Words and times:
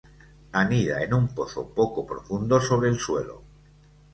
Anida 0.61 1.03
en 1.03 1.13
un 1.13 1.27
pozo 1.27 1.67
poco 1.75 2.07
profundo 2.07 2.59
sobre 2.59 2.89
el 2.89 2.97
suelo. 2.97 3.43